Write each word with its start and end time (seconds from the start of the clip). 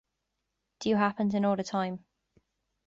Do 0.79 0.89
you 0.89 0.95
happen 0.95 1.29
to 1.29 1.39
know 1.39 1.55
the 1.55 1.61
time? 1.63 2.05